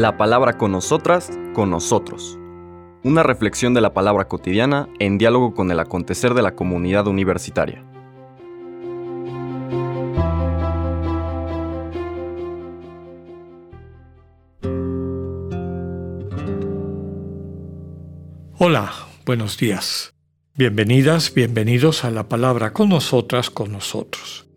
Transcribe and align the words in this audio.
La 0.00 0.16
palabra 0.16 0.56
con 0.56 0.72
nosotras, 0.72 1.30
con 1.52 1.68
nosotros. 1.68 2.38
Una 3.04 3.22
reflexión 3.22 3.74
de 3.74 3.82
la 3.82 3.92
palabra 3.92 4.28
cotidiana 4.28 4.88
en 4.98 5.18
diálogo 5.18 5.52
con 5.52 5.70
el 5.70 5.78
acontecer 5.78 6.32
de 6.32 6.40
la 6.40 6.56
comunidad 6.56 7.06
universitaria. 7.06 7.84
Hola, 18.56 18.90
buenos 19.26 19.58
días. 19.58 20.14
Bienvenidas, 20.54 21.34
bienvenidos 21.34 22.06
a 22.06 22.10
la 22.10 22.26
palabra 22.26 22.72
con 22.72 22.88
nosotras, 22.88 23.50
con 23.50 23.70
nosotros. 23.70 24.48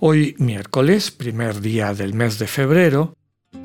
Hoy 0.00 0.34
miércoles, 0.38 1.10
primer 1.10 1.60
día 1.60 1.92
del 1.92 2.14
mes 2.14 2.38
de 2.38 2.46
febrero, 2.46 3.12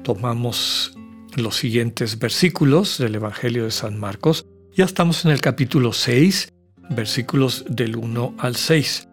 tomamos 0.03 0.96
los 1.37 1.55
siguientes 1.55 2.17
versículos 2.17 2.97
del 2.97 3.15
Evangelio 3.15 3.65
de 3.65 3.71
San 3.71 3.99
Marcos. 3.99 4.45
Ya 4.75 4.85
estamos 4.85 5.23
en 5.23 5.31
el 5.31 5.39
capítulo 5.39 5.93
6, 5.93 6.51
versículos 6.89 7.63
del 7.69 7.95
1 7.95 8.35
al 8.39 8.55
6. 8.55 9.07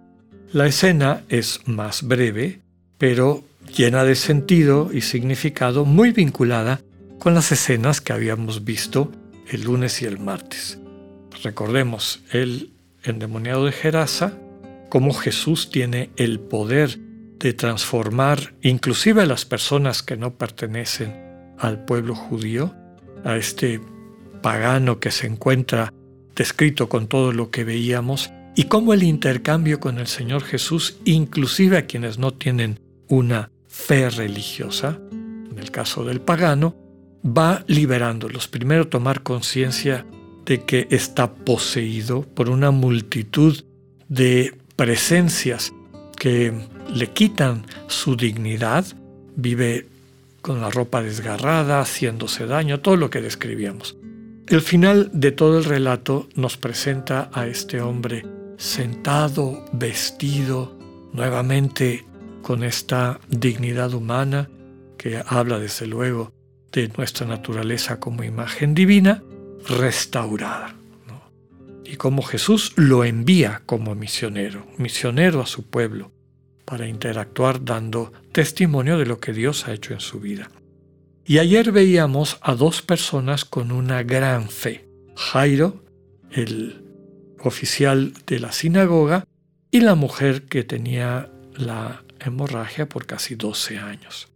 La 0.53 0.67
escena 0.67 1.23
es 1.29 1.61
más 1.67 2.03
breve, 2.03 2.61
pero 2.97 3.45
llena 3.77 4.05
de 4.05 4.15
sentido 4.15 4.91
y 4.93 5.03
significado 5.03 5.85
muy 5.85 6.13
vinculada 6.13 6.81
con 7.19 7.35
las 7.35 7.53
escenas 7.53 8.01
que 8.01 8.15
habíamos 8.15 8.65
visto 8.65 9.13
el 9.51 9.65
lunes 9.65 10.01
y 10.01 10.07
el 10.07 10.19
martes. 10.19 10.79
Recordemos 11.43 12.23
el 12.33 12.73
endemoniado 13.03 13.67
de 13.67 13.73
Gerasa, 13.73 14.39
cómo 14.89 15.13
Jesús 15.13 15.71
tiene 15.71 16.09
el 16.17 16.41
poder 16.41 16.99
de 17.39 17.53
transformar 17.53 18.55
inclusive 18.63 19.23
a 19.23 19.27
las 19.27 19.45
personas 19.45 20.03
que 20.03 20.17
no 20.17 20.35
pertenecen 20.39 21.34
al 21.67 21.85
pueblo 21.85 22.15
judío, 22.15 22.75
a 23.25 23.37
este 23.37 23.81
pagano 24.43 25.01
que 25.01 25.11
se 25.11 25.27
encuentra 25.27 25.93
descrito 26.35 26.89
con 26.89 27.07
todo 27.07 27.33
lo 27.33 27.51
que 27.51 27.65
veíamos, 27.65 28.31
y 28.57 28.65
cómo 28.65 28.93
el 28.93 29.03
intercambio 29.03 29.81
con 29.81 29.99
el 29.99 30.07
Señor 30.07 30.43
Jesús, 30.43 30.99
inclusive 31.05 31.77
a 31.77 31.87
quienes 31.87 32.19
no 32.19 32.33
tienen 32.33 32.79
una 33.09 33.51
fe 33.67 34.11
religiosa, 34.11 34.99
en 35.11 35.59
el 35.59 35.71
caso 35.71 36.05
del 36.05 36.21
pagano, 36.21 36.77
va 37.25 37.65
liberándolos. 37.67 38.49
Primero 38.49 38.89
tomar 38.89 39.23
conciencia 39.23 40.07
de 40.45 40.63
que 40.63 40.87
está 40.91 41.35
poseído 41.35 42.23
por 42.23 42.49
una 42.49 42.71
multitud 42.71 43.65
de 44.09 44.57
presencias 44.77 45.73
que 46.19 46.53
le 46.93 47.11
quitan 47.11 47.67
su 47.89 48.17
dignidad, 48.17 48.85
vive 49.37 49.89
con 50.45 50.61
la 50.61 50.69
ropa 50.69 51.01
desgarrada, 51.01 51.81
haciéndose 51.81 52.45
daño, 52.45 52.81
todo 52.81 52.97
lo 52.97 53.09
que 53.09 53.23
describíamos. 53.23 53.97
El 54.47 54.61
final 54.61 55.09
de 55.15 55.33
todo 55.33 55.57
el 55.57 55.65
relato 55.65 56.29
nos 56.35 56.59
presenta 56.59 57.31
a 57.33 57.47
este 57.47 57.81
hombre 57.81 58.27
sentado, 58.59 59.65
vestido, 59.73 60.79
nuevamente 61.15 62.05
con 62.43 62.63
esta 62.63 63.21
dignidad 63.27 63.95
humana 63.95 64.51
que 64.99 65.23
habla 65.27 65.59
desde 65.59 65.87
luego 65.87 66.31
de 66.73 66.89
nuestra 66.95 67.27
naturaleza 67.27 67.99
como 67.99 68.23
imagen 68.23 68.75
divina 68.75 69.23
restaurada. 69.67 70.75
Y 71.87 71.97
como 71.97 72.21
Jesús 72.21 72.75
lo 72.77 73.05
envía 73.05 73.63
como 73.65 73.95
misionero, 73.95 74.67
misionero 74.77 75.41
a 75.41 75.47
su 75.47 75.65
pueblo, 75.71 76.13
para 76.75 76.89
interactuar 76.89 77.65
dando 77.65 78.13
testimonio 78.33 78.99
de 78.99 79.07
lo 79.07 79.21
que 79.21 79.33
Dios 79.33 79.69
ha 79.69 79.73
hecho 79.73 79.93
en 79.93 80.01
su 80.01 80.19
vida. 80.19 80.51
Y 81.25 81.39
ayer 81.39 81.71
veíamos 81.71 82.37
a 82.41 82.57
dos 82.57 82.83
personas 82.83 83.45
con 83.45 83.71
una 83.71 84.03
gran 84.03 84.49
fe. 84.49 84.89
Jairo, 85.15 85.85
el 86.33 86.85
oficial 87.39 88.13
de 88.27 88.41
la 88.41 88.51
sinagoga, 88.51 89.23
y 89.71 89.83
la 89.83 89.95
mujer 89.95 90.47
que 90.47 90.65
tenía 90.65 91.31
la 91.55 92.03
hemorragia 92.19 92.89
por 92.89 93.07
casi 93.07 93.37
12 93.37 93.79
años. 93.79 94.33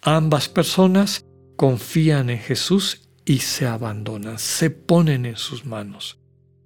Ambas 0.00 0.48
personas 0.48 1.26
confían 1.56 2.30
en 2.30 2.38
Jesús 2.38 3.02
y 3.26 3.40
se 3.40 3.66
abandonan, 3.66 4.38
se 4.38 4.70
ponen 4.70 5.26
en 5.26 5.36
sus 5.36 5.66
manos. 5.66 6.18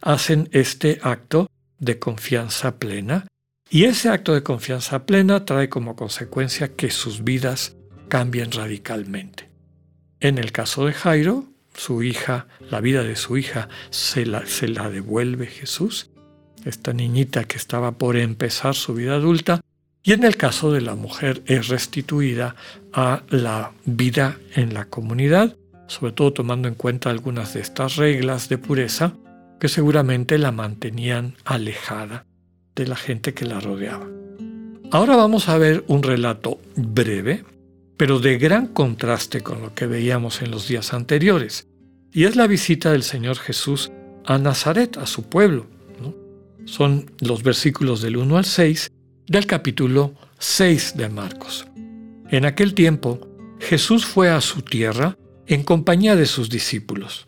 Hacen 0.02 0.48
este 0.52 1.00
acto 1.02 1.50
de 1.80 1.98
confianza 1.98 2.78
plena 2.78 3.26
y 3.68 3.84
ese 3.84 4.08
acto 4.10 4.32
de 4.34 4.42
confianza 4.42 5.06
plena 5.06 5.44
trae 5.44 5.68
como 5.68 5.96
consecuencia 5.96 6.74
que 6.74 6.90
sus 6.90 7.24
vidas 7.24 7.76
cambien 8.08 8.52
radicalmente. 8.52 9.50
En 10.20 10.38
el 10.38 10.52
caso 10.52 10.86
de 10.86 10.92
Jairo, 10.92 11.44
su 11.74 12.02
hija, 12.02 12.46
la 12.70 12.80
vida 12.80 13.02
de 13.02 13.16
su 13.16 13.36
hija 13.36 13.68
se 13.90 14.24
la, 14.24 14.46
se 14.46 14.68
la 14.68 14.88
devuelve 14.88 15.46
Jesús, 15.46 16.10
esta 16.64 16.92
niñita 16.92 17.44
que 17.44 17.56
estaba 17.56 17.92
por 17.92 18.16
empezar 18.16 18.74
su 18.74 18.94
vida 18.94 19.14
adulta, 19.14 19.60
y 20.02 20.12
en 20.12 20.22
el 20.22 20.36
caso 20.36 20.72
de 20.72 20.80
la 20.80 20.94
mujer 20.94 21.42
es 21.46 21.68
restituida 21.68 22.54
a 22.92 23.22
la 23.28 23.72
vida 23.84 24.38
en 24.54 24.72
la 24.72 24.84
comunidad, 24.84 25.56
sobre 25.88 26.12
todo 26.12 26.32
tomando 26.32 26.68
en 26.68 26.74
cuenta 26.74 27.10
algunas 27.10 27.54
de 27.54 27.60
estas 27.60 27.96
reglas 27.96 28.48
de 28.48 28.58
pureza 28.58 29.14
que 29.58 29.68
seguramente 29.68 30.38
la 30.38 30.52
mantenían 30.52 31.34
alejada 31.44 32.25
de 32.76 32.86
la 32.86 32.94
gente 32.94 33.34
que 33.34 33.46
la 33.46 33.58
rodeaba. 33.58 34.06
Ahora 34.92 35.16
vamos 35.16 35.48
a 35.48 35.58
ver 35.58 35.82
un 35.88 36.04
relato 36.04 36.60
breve, 36.76 37.44
pero 37.96 38.20
de 38.20 38.38
gran 38.38 38.68
contraste 38.68 39.40
con 39.40 39.60
lo 39.60 39.74
que 39.74 39.86
veíamos 39.86 40.42
en 40.42 40.52
los 40.52 40.68
días 40.68 40.92
anteriores, 40.92 41.66
y 42.12 42.24
es 42.24 42.36
la 42.36 42.46
visita 42.46 42.92
del 42.92 43.02
Señor 43.02 43.36
Jesús 43.38 43.90
a 44.24 44.38
Nazaret, 44.38 44.96
a 44.98 45.06
su 45.06 45.24
pueblo. 45.24 45.66
Son 46.66 47.10
los 47.20 47.42
versículos 47.42 48.02
del 48.02 48.16
1 48.16 48.38
al 48.38 48.44
6 48.44 48.90
del 49.26 49.46
capítulo 49.46 50.14
6 50.38 50.94
de 50.96 51.08
Marcos. 51.08 51.66
En 52.30 52.44
aquel 52.44 52.74
tiempo, 52.74 53.20
Jesús 53.60 54.04
fue 54.04 54.30
a 54.30 54.40
su 54.40 54.62
tierra 54.62 55.16
en 55.46 55.62
compañía 55.62 56.16
de 56.16 56.26
sus 56.26 56.50
discípulos. 56.50 57.26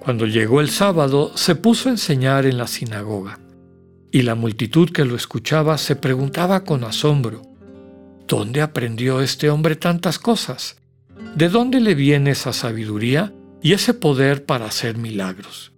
Cuando 0.00 0.26
llegó 0.26 0.60
el 0.60 0.70
sábado, 0.70 1.32
se 1.36 1.54
puso 1.54 1.88
a 1.88 1.92
enseñar 1.92 2.46
en 2.46 2.58
la 2.58 2.66
sinagoga, 2.66 3.38
y 4.16 4.22
la 4.22 4.34
multitud 4.34 4.88
que 4.88 5.04
lo 5.04 5.14
escuchaba 5.14 5.76
se 5.76 5.94
preguntaba 5.94 6.64
con 6.64 6.84
asombro, 6.84 7.42
¿dónde 8.26 8.62
aprendió 8.62 9.20
este 9.20 9.50
hombre 9.50 9.76
tantas 9.76 10.18
cosas? 10.18 10.78
¿De 11.34 11.50
dónde 11.50 11.82
le 11.82 11.94
viene 11.94 12.30
esa 12.30 12.54
sabiduría 12.54 13.34
y 13.60 13.74
ese 13.74 13.92
poder 13.92 14.46
para 14.46 14.64
hacer 14.64 14.96
milagros? 14.96 15.74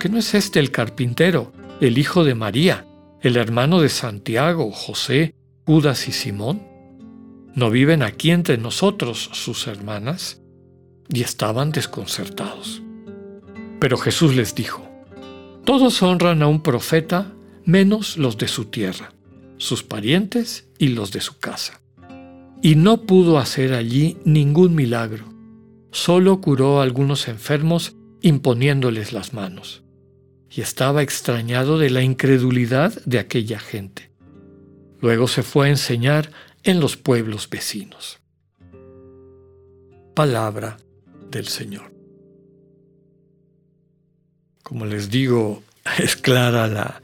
¿Que 0.00 0.08
no 0.08 0.20
es 0.20 0.32
este 0.32 0.58
el 0.58 0.70
carpintero, 0.70 1.52
el 1.82 1.98
hijo 1.98 2.24
de 2.24 2.34
María, 2.34 2.86
el 3.20 3.36
hermano 3.36 3.82
de 3.82 3.90
Santiago, 3.90 4.72
José, 4.72 5.34
Judas 5.66 6.08
y 6.08 6.12
Simón? 6.12 6.62
¿No 7.54 7.68
viven 7.68 8.02
aquí 8.02 8.30
entre 8.30 8.56
nosotros 8.56 9.28
sus 9.34 9.66
hermanas? 9.66 10.40
Y 11.10 11.20
estaban 11.20 11.72
desconcertados. 11.72 12.80
Pero 13.80 13.98
Jesús 13.98 14.34
les 14.34 14.54
dijo, 14.54 14.88
Todos 15.66 16.02
honran 16.02 16.42
a 16.42 16.46
un 16.46 16.62
profeta 16.62 17.33
menos 17.64 18.16
los 18.16 18.38
de 18.38 18.48
su 18.48 18.66
tierra, 18.66 19.12
sus 19.56 19.82
parientes 19.82 20.68
y 20.78 20.88
los 20.88 21.12
de 21.12 21.20
su 21.20 21.38
casa. 21.38 21.80
Y 22.62 22.76
no 22.76 23.02
pudo 23.02 23.38
hacer 23.38 23.74
allí 23.74 24.16
ningún 24.24 24.74
milagro, 24.74 25.32
solo 25.90 26.40
curó 26.40 26.80
a 26.80 26.82
algunos 26.82 27.28
enfermos 27.28 27.94
imponiéndoles 28.22 29.12
las 29.12 29.34
manos 29.34 29.84
y 30.50 30.60
estaba 30.60 31.02
extrañado 31.02 31.78
de 31.78 31.90
la 31.90 32.02
incredulidad 32.02 32.94
de 33.04 33.18
aquella 33.18 33.58
gente. 33.58 34.10
Luego 35.00 35.26
se 35.26 35.42
fue 35.42 35.66
a 35.66 35.70
enseñar 35.70 36.30
en 36.62 36.80
los 36.80 36.96
pueblos 36.96 37.50
vecinos. 37.50 38.20
Palabra 40.14 40.76
del 41.30 41.48
Señor. 41.48 41.92
Como 44.62 44.86
les 44.86 45.10
digo, 45.10 45.62
es 45.98 46.16
clara 46.16 46.68
la, 46.68 47.02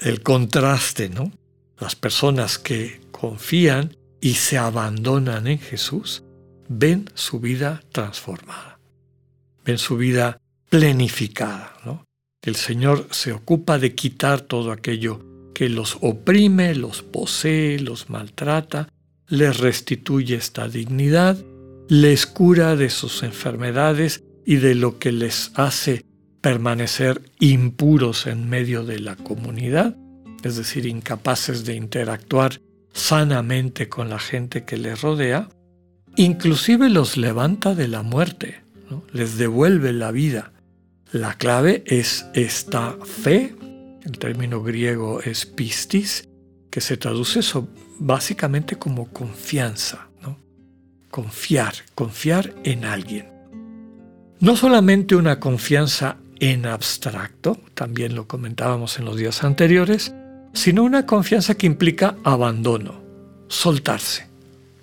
el 0.00 0.22
contraste, 0.22 1.08
¿no? 1.08 1.32
Las 1.78 1.96
personas 1.96 2.58
que 2.58 3.00
confían 3.10 3.96
y 4.20 4.34
se 4.34 4.58
abandonan 4.58 5.46
en 5.46 5.58
Jesús 5.58 6.22
ven 6.68 7.10
su 7.14 7.40
vida 7.40 7.82
transformada, 7.92 8.78
ven 9.64 9.78
su 9.78 9.96
vida 9.96 10.40
plenificada, 10.68 11.74
¿no? 11.84 12.04
El 12.42 12.56
Señor 12.56 13.08
se 13.10 13.32
ocupa 13.32 13.78
de 13.78 13.94
quitar 13.94 14.40
todo 14.40 14.72
aquello 14.72 15.24
que 15.54 15.68
los 15.68 15.98
oprime, 16.00 16.74
los 16.74 17.02
posee, 17.02 17.78
los 17.80 18.08
maltrata, 18.08 18.88
les 19.28 19.58
restituye 19.58 20.36
esta 20.36 20.68
dignidad, 20.68 21.36
les 21.88 22.26
cura 22.26 22.76
de 22.76 22.88
sus 22.88 23.22
enfermedades 23.22 24.22
y 24.46 24.56
de 24.56 24.74
lo 24.74 24.98
que 24.98 25.12
les 25.12 25.52
hace 25.54 26.06
permanecer 26.40 27.22
impuros 27.38 28.26
en 28.26 28.48
medio 28.48 28.84
de 28.84 28.98
la 28.98 29.16
comunidad, 29.16 29.96
es 30.42 30.56
decir, 30.56 30.86
incapaces 30.86 31.64
de 31.64 31.74
interactuar 31.74 32.60
sanamente 32.92 33.88
con 33.88 34.08
la 34.08 34.18
gente 34.18 34.64
que 34.64 34.76
les 34.76 35.02
rodea, 35.02 35.48
inclusive 36.16 36.88
los 36.88 37.16
levanta 37.16 37.74
de 37.74 37.88
la 37.88 38.02
muerte, 38.02 38.62
les 39.12 39.36
devuelve 39.36 39.92
la 39.92 40.10
vida. 40.10 40.52
La 41.12 41.34
clave 41.34 41.84
es 41.86 42.26
esta 42.34 42.96
fe, 43.04 43.54
el 44.02 44.18
término 44.18 44.62
griego 44.62 45.20
es 45.20 45.46
pistis, 45.46 46.28
que 46.70 46.80
se 46.80 46.96
traduce 46.96 47.40
básicamente 47.98 48.76
como 48.76 49.08
confianza, 49.12 50.08
confiar, 51.10 51.74
confiar 51.94 52.54
en 52.64 52.84
alguien. 52.84 53.28
No 54.38 54.56
solamente 54.56 55.16
una 55.16 55.40
confianza 55.40 56.16
en 56.40 56.66
abstracto, 56.66 57.60
también 57.74 58.14
lo 58.14 58.26
comentábamos 58.26 58.98
en 58.98 59.04
los 59.04 59.16
días 59.16 59.44
anteriores, 59.44 60.14
sino 60.52 60.82
una 60.82 61.06
confianza 61.06 61.54
que 61.54 61.66
implica 61.66 62.16
abandono, 62.24 63.00
soltarse, 63.48 64.26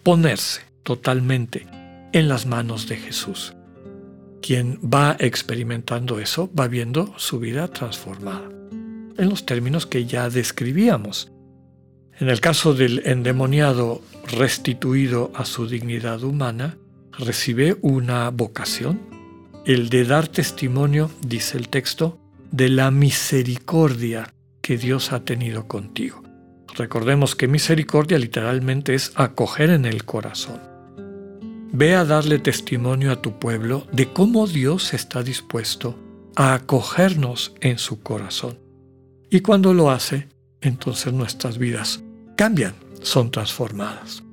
ponerse 0.03 0.61
totalmente 0.83 1.67
en 2.13 2.29
las 2.29 2.45
manos 2.45 2.87
de 2.87 2.97
Jesús. 2.97 3.53
Quien 4.41 4.79
va 4.81 5.17
experimentando 5.19 6.19
eso 6.19 6.49
va 6.57 6.67
viendo 6.67 7.13
su 7.17 7.39
vida 7.39 7.67
transformada, 7.67 8.47
en 9.17 9.29
los 9.29 9.45
términos 9.45 9.85
que 9.85 10.05
ya 10.05 10.29
describíamos. 10.29 11.31
En 12.19 12.29
el 12.29 12.39
caso 12.39 12.73
del 12.73 13.01
endemoniado 13.05 14.01
restituido 14.31 15.31
a 15.35 15.45
su 15.45 15.67
dignidad 15.67 16.23
humana, 16.23 16.77
recibe 17.17 17.77
una 17.81 18.29
vocación, 18.29 19.16
el 19.67 19.89
de 19.89 20.05
dar 20.05 20.29
testimonio, 20.29 21.11
dice 21.21 21.57
el 21.57 21.67
texto, 21.67 22.17
de 22.51 22.69
la 22.69 22.89
misericordia 22.89 24.33
que 24.61 24.77
Dios 24.77 25.11
ha 25.11 25.25
tenido 25.25 25.67
contigo. 25.67 26.23
Recordemos 26.77 27.35
que 27.35 27.49
misericordia 27.49 28.17
literalmente 28.17 28.95
es 28.95 29.11
acoger 29.15 29.71
en 29.71 29.83
el 29.83 30.05
corazón. 30.05 30.61
Ve 31.73 31.95
a 31.95 32.05
darle 32.05 32.39
testimonio 32.39 33.11
a 33.11 33.21
tu 33.21 33.39
pueblo 33.39 33.85
de 33.91 34.07
cómo 34.13 34.47
Dios 34.47 34.93
está 34.93 35.21
dispuesto 35.21 35.99
a 36.37 36.53
acogernos 36.53 37.53
en 37.59 37.77
su 37.77 38.01
corazón. 38.01 38.57
Y 39.29 39.41
cuando 39.41 39.73
lo 39.73 39.91
hace, 39.91 40.29
entonces 40.61 41.11
nuestras 41.11 41.57
vidas 41.57 42.01
cambian, 42.37 42.75
son 43.01 43.31
transformadas. 43.31 44.23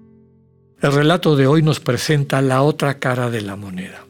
El 0.81 0.93
relato 0.93 1.35
de 1.35 1.49
hoy 1.49 1.61
nos 1.61 1.81
presenta 1.81 2.41
la 2.41 2.63
otra 2.63 3.01
cara 3.01 3.31
de 3.31 3.41
la 3.41 3.57
moneda 3.57 4.05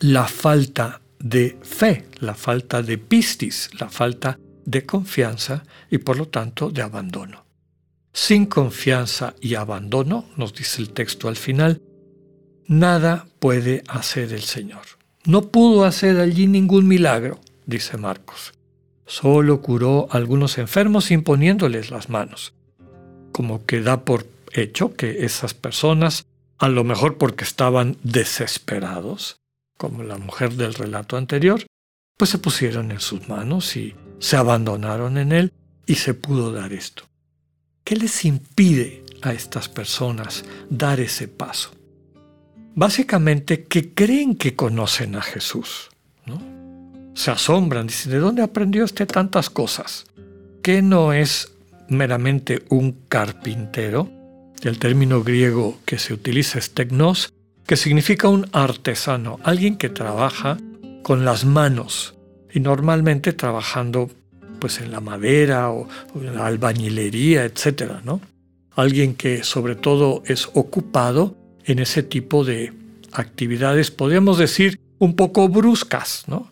la 0.00 0.26
falta 0.26 1.00
de 1.18 1.58
fe, 1.62 2.06
la 2.20 2.34
falta 2.34 2.82
de 2.82 2.98
pistis, 2.98 3.70
la 3.78 3.88
falta 3.88 4.38
de 4.64 4.84
confianza 4.86 5.64
y 5.90 5.98
por 5.98 6.16
lo 6.16 6.28
tanto 6.28 6.70
de 6.70 6.82
abandono. 6.82 7.44
Sin 8.12 8.46
confianza 8.46 9.34
y 9.40 9.54
abandono, 9.54 10.26
nos 10.36 10.54
dice 10.54 10.82
el 10.82 10.90
texto 10.90 11.28
al 11.28 11.36
final, 11.36 11.82
nada 12.66 13.26
puede 13.38 13.82
hacer 13.88 14.32
el 14.32 14.42
Señor. 14.42 14.82
No 15.24 15.48
pudo 15.48 15.84
hacer 15.84 16.20
allí 16.20 16.46
ningún 16.46 16.86
milagro, 16.86 17.40
dice 17.66 17.96
Marcos. 17.96 18.54
Solo 19.06 19.62
curó 19.62 20.08
a 20.10 20.16
algunos 20.16 20.58
enfermos 20.58 21.10
imponiéndoles 21.10 21.90
las 21.90 22.08
manos. 22.08 22.54
Como 23.32 23.64
que 23.64 23.80
da 23.80 24.04
por 24.04 24.26
hecho 24.52 24.94
que 24.94 25.24
esas 25.24 25.54
personas, 25.54 26.26
a 26.58 26.68
lo 26.68 26.84
mejor 26.84 27.18
porque 27.18 27.44
estaban 27.44 27.96
desesperados, 28.02 29.40
como 29.78 30.02
la 30.02 30.18
mujer 30.18 30.52
del 30.52 30.74
relato 30.74 31.16
anterior, 31.16 31.64
pues 32.18 32.30
se 32.30 32.38
pusieron 32.38 32.90
en 32.90 33.00
sus 33.00 33.28
manos 33.28 33.76
y 33.76 33.94
se 34.18 34.36
abandonaron 34.36 35.16
en 35.16 35.32
él 35.32 35.52
y 35.86 35.94
se 35.94 36.12
pudo 36.12 36.52
dar 36.52 36.74
esto. 36.74 37.04
¿Qué 37.84 37.96
les 37.96 38.26
impide 38.26 39.04
a 39.22 39.32
estas 39.32 39.68
personas 39.68 40.44
dar 40.68 41.00
ese 41.00 41.28
paso? 41.28 41.70
Básicamente 42.74 43.64
que 43.64 43.94
creen 43.94 44.34
que 44.34 44.54
conocen 44.54 45.14
a 45.14 45.22
Jesús, 45.22 45.88
¿no? 46.26 46.42
Se 47.14 47.30
asombran, 47.30 47.86
dicen, 47.86 48.12
¿de 48.12 48.18
dónde 48.18 48.42
aprendió 48.42 48.84
este 48.84 49.06
tantas 49.06 49.48
cosas? 49.48 50.04
¿Qué 50.62 50.82
no 50.82 51.12
es 51.12 51.52
meramente 51.88 52.64
un 52.68 52.92
carpintero? 53.08 54.10
El 54.62 54.78
término 54.78 55.22
griego 55.22 55.78
que 55.84 55.98
se 55.98 56.12
utiliza 56.12 56.58
es 56.58 56.74
tecnos, 56.74 57.32
que 57.68 57.76
significa 57.76 58.28
un 58.28 58.48
artesano, 58.52 59.40
alguien 59.44 59.76
que 59.76 59.90
trabaja 59.90 60.56
con 61.02 61.26
las 61.26 61.44
manos 61.44 62.14
y 62.50 62.60
normalmente 62.60 63.34
trabajando 63.34 64.10
pues 64.58 64.80
en 64.80 64.90
la 64.90 65.00
madera 65.00 65.70
o, 65.70 65.86
en 66.14 66.34
la 66.34 66.46
albañilería, 66.46 67.44
etcétera, 67.44 68.00
¿no? 68.02 68.22
Alguien 68.74 69.14
que 69.14 69.44
sobre 69.44 69.74
todo 69.74 70.22
es 70.24 70.48
ocupado 70.54 71.36
en 71.66 71.78
ese 71.78 72.02
tipo 72.02 72.42
de 72.42 72.72
actividades, 73.12 73.90
podríamos 73.90 74.38
decir, 74.38 74.80
un 74.98 75.14
poco 75.14 75.46
bruscas, 75.50 76.24
¿no? 76.26 76.50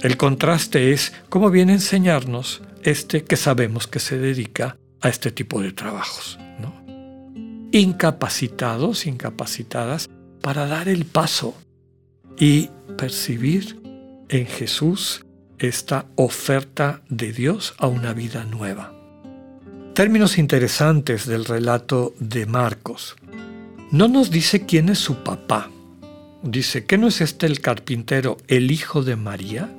El 0.00 0.16
contraste 0.16 0.92
es 0.92 1.12
cómo 1.28 1.50
viene 1.50 1.72
a 1.72 1.74
enseñarnos 1.74 2.62
este 2.84 3.24
que 3.24 3.36
sabemos 3.36 3.88
que 3.88 3.98
se 3.98 4.16
dedica 4.16 4.76
a 5.00 5.08
este 5.08 5.32
tipo 5.32 5.60
de 5.60 5.72
trabajos, 5.72 6.38
¿no? 6.60 6.72
Incapacitados, 7.72 9.06
incapacitadas, 9.06 10.08
para 10.40 10.66
dar 10.66 10.88
el 10.88 11.04
paso 11.04 11.54
y 12.38 12.70
percibir 12.96 13.80
en 14.28 14.46
Jesús 14.46 15.24
esta 15.58 16.06
oferta 16.16 17.02
de 17.08 17.32
Dios 17.32 17.74
a 17.78 17.86
una 17.86 18.14
vida 18.14 18.44
nueva. 18.44 18.94
Términos 19.94 20.38
interesantes 20.38 21.26
del 21.26 21.44
relato 21.44 22.14
de 22.18 22.46
Marcos. 22.46 23.16
No 23.90 24.08
nos 24.08 24.30
dice 24.30 24.64
quién 24.64 24.88
es 24.88 24.98
su 24.98 25.22
papá. 25.22 25.70
Dice, 26.42 26.86
¿qué 26.86 26.96
no 26.96 27.08
es 27.08 27.20
este 27.20 27.46
el 27.46 27.60
carpintero, 27.60 28.38
el 28.48 28.70
hijo 28.70 29.02
de 29.02 29.16
María? 29.16 29.70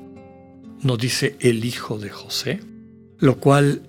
No 0.82 0.98
dice 0.98 1.38
el 1.40 1.66
hijo 1.66 1.98
de 1.98 2.10
José, 2.10 2.60
lo 3.18 3.38
cual 3.38 3.84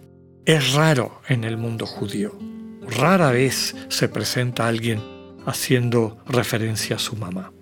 es 0.46 0.72
raro 0.72 1.20
en 1.28 1.44
el 1.44 1.58
mundo 1.58 1.86
judío. 1.86 2.38
Rara 2.86 3.30
vez 3.30 3.76
se 3.88 4.08
presenta 4.08 4.68
alguien 4.68 5.11
haciendo 5.46 6.18
referencia 6.26 6.96
a 6.96 6.98
su 6.98 7.16
mamá. 7.16 7.52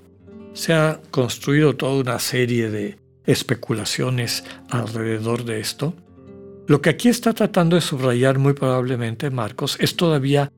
Se 0.52 0.72
ha 0.72 1.00
construido 1.10 1.76
toda 1.76 2.00
una 2.00 2.18
serie 2.18 2.70
de 2.70 2.98
especulaciones 3.24 4.44
alrededor 4.68 5.44
de 5.44 5.60
esto. 5.60 5.94
Lo 6.66 6.80
que 6.80 6.90
aquí 6.90 7.08
está 7.08 7.32
tratando 7.32 7.76
de 7.76 7.82
subrayar 7.82 8.38
muy 8.38 8.52
probablemente 8.52 9.30
Marcos 9.30 9.76
es 9.80 9.96
todavía 9.96 10.52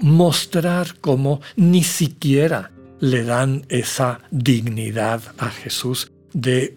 mostrar 0.00 0.96
cómo 1.00 1.40
ni 1.56 1.82
siquiera 1.82 2.70
le 3.00 3.24
dan 3.24 3.64
esa 3.68 4.20
dignidad 4.30 5.22
a 5.38 5.50
Jesús 5.50 6.12
de 6.32 6.76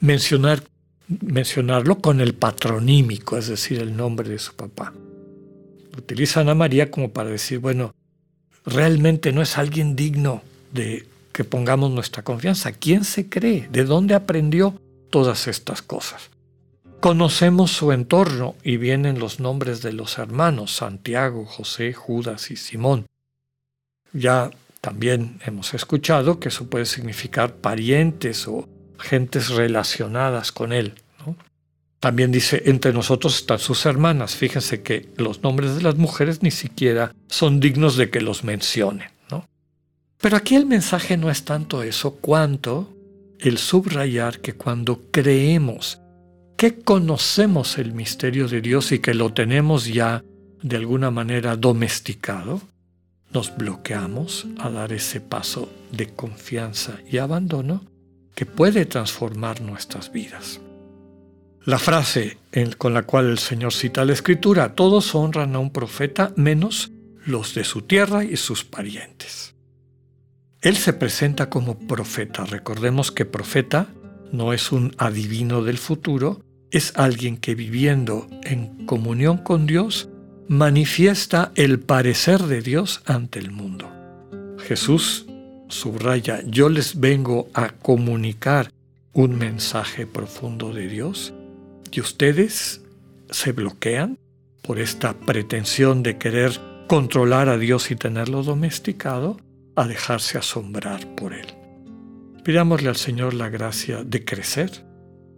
mencionar, 0.00 0.62
mencionarlo 1.08 1.98
con 1.98 2.20
el 2.20 2.34
patronímico, 2.34 3.36
es 3.36 3.48
decir, 3.48 3.80
el 3.80 3.96
nombre 3.96 4.28
de 4.28 4.38
su 4.38 4.54
papá. 4.54 4.92
Utilizan 5.96 6.48
a 6.48 6.54
María 6.54 6.90
como 6.90 7.12
para 7.12 7.30
decir, 7.30 7.58
bueno, 7.58 7.92
realmente 8.64 9.32
no 9.32 9.42
es 9.42 9.58
alguien 9.58 9.96
digno 9.96 10.42
de 10.72 11.06
que 11.32 11.44
pongamos 11.44 11.90
nuestra 11.90 12.22
confianza. 12.22 12.72
¿Quién 12.72 13.04
se 13.04 13.28
cree? 13.28 13.68
¿De 13.70 13.84
dónde 13.84 14.14
aprendió 14.14 14.74
todas 15.10 15.46
estas 15.48 15.82
cosas? 15.82 16.30
Conocemos 17.00 17.70
su 17.70 17.92
entorno 17.92 18.56
y 18.62 18.76
vienen 18.76 19.18
los 19.18 19.40
nombres 19.40 19.80
de 19.80 19.92
los 19.92 20.18
hermanos, 20.18 20.76
Santiago, 20.76 21.46
José, 21.46 21.94
Judas 21.94 22.50
y 22.50 22.56
Simón. 22.56 23.06
Ya 24.12 24.50
también 24.80 25.40
hemos 25.46 25.72
escuchado 25.72 26.40
que 26.40 26.48
eso 26.48 26.68
puede 26.68 26.84
significar 26.84 27.54
parientes 27.54 28.46
o 28.48 28.68
gentes 28.98 29.48
relacionadas 29.48 30.52
con 30.52 30.72
él. 30.72 30.94
También 32.00 32.32
dice, 32.32 32.62
entre 32.64 32.94
nosotros 32.94 33.36
están 33.36 33.58
sus 33.58 33.84
hermanas. 33.84 34.34
Fíjense 34.34 34.82
que 34.82 35.10
los 35.16 35.42
nombres 35.42 35.76
de 35.76 35.82
las 35.82 35.96
mujeres 35.96 36.42
ni 36.42 36.50
siquiera 36.50 37.14
son 37.28 37.60
dignos 37.60 37.96
de 37.96 38.08
que 38.08 38.22
los 38.22 38.42
mencionen. 38.42 39.10
¿no? 39.30 39.46
Pero 40.18 40.38
aquí 40.38 40.56
el 40.56 40.64
mensaje 40.64 41.18
no 41.18 41.30
es 41.30 41.44
tanto 41.44 41.82
eso 41.82 42.16
cuanto 42.16 42.96
el 43.38 43.58
subrayar 43.58 44.40
que 44.40 44.54
cuando 44.54 45.02
creemos 45.10 46.00
que 46.56 46.78
conocemos 46.80 47.78
el 47.78 47.92
misterio 47.92 48.48
de 48.48 48.60
Dios 48.60 48.92
y 48.92 48.98
que 48.98 49.14
lo 49.14 49.32
tenemos 49.32 49.86
ya 49.86 50.22
de 50.62 50.76
alguna 50.76 51.10
manera 51.10 51.56
domesticado, 51.56 52.60
nos 53.32 53.56
bloqueamos 53.56 54.46
a 54.58 54.68
dar 54.68 54.92
ese 54.92 55.20
paso 55.20 55.70
de 55.92 56.08
confianza 56.08 56.98
y 57.10 57.18
abandono 57.18 57.84
que 58.34 58.44
puede 58.44 58.84
transformar 58.84 59.60
nuestras 59.60 60.12
vidas. 60.12 60.60
La 61.66 61.78
frase 61.78 62.38
con 62.78 62.94
la 62.94 63.02
cual 63.02 63.28
el 63.28 63.38
Señor 63.38 63.72
cita 63.72 64.04
la 64.04 64.14
Escritura, 64.14 64.74
todos 64.74 65.14
honran 65.14 65.54
a 65.54 65.58
un 65.58 65.70
profeta 65.70 66.32
menos 66.36 66.90
los 67.26 67.54
de 67.54 67.64
su 67.64 67.82
tierra 67.82 68.24
y 68.24 68.36
sus 68.36 68.64
parientes. 68.64 69.54
Él 70.62 70.76
se 70.76 70.92
presenta 70.94 71.50
como 71.50 71.78
profeta. 71.78 72.44
Recordemos 72.44 73.12
que 73.12 73.24
profeta 73.24 73.88
no 74.32 74.52
es 74.52 74.72
un 74.72 74.94
adivino 74.98 75.62
del 75.62 75.78
futuro, 75.78 76.40
es 76.70 76.92
alguien 76.96 77.36
que 77.36 77.54
viviendo 77.54 78.26
en 78.42 78.86
comunión 78.86 79.38
con 79.38 79.66
Dios 79.66 80.08
manifiesta 80.48 81.52
el 81.56 81.78
parecer 81.78 82.42
de 82.42 82.62
Dios 82.62 83.02
ante 83.04 83.38
el 83.38 83.50
mundo. 83.50 83.90
Jesús 84.66 85.26
subraya, 85.68 86.42
yo 86.46 86.68
les 86.68 86.98
vengo 86.98 87.48
a 87.54 87.68
comunicar 87.68 88.72
un 89.12 89.36
mensaje 89.36 90.06
profundo 90.06 90.72
de 90.72 90.88
Dios 90.88 91.34
y 91.92 92.00
ustedes 92.00 92.82
se 93.30 93.52
bloquean 93.52 94.18
por 94.62 94.78
esta 94.78 95.14
pretensión 95.14 96.02
de 96.02 96.18
querer 96.18 96.60
controlar 96.86 97.48
a 97.48 97.58
Dios 97.58 97.90
y 97.90 97.96
tenerlo 97.96 98.42
domesticado, 98.42 99.38
a 99.76 99.86
dejarse 99.86 100.38
asombrar 100.38 101.06
por 101.14 101.32
Él. 101.32 101.46
Pidámosle 102.44 102.88
al 102.88 102.96
Señor 102.96 103.34
la 103.34 103.48
gracia 103.48 104.02
de 104.04 104.24
crecer 104.24 104.84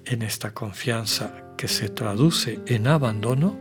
en 0.04 0.22
esta 0.22 0.54
confianza 0.54 1.44
que 1.56 1.68
se 1.68 1.88
traduce 1.88 2.60
en 2.66 2.86
abandono 2.86 3.58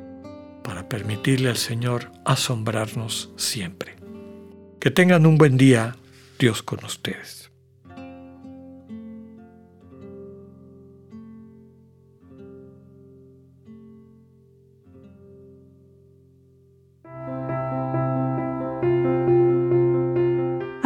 para 0.63 0.87
permitirle 0.87 1.49
al 1.49 1.57
Señor 1.57 2.11
asombrarnos 2.25 3.31
siempre. 3.35 3.95
Que 4.79 4.91
tengan 4.91 5.25
un 5.25 5.37
buen 5.37 5.57
día, 5.57 5.95
Dios 6.39 6.63
con 6.63 6.83
ustedes. 6.85 7.50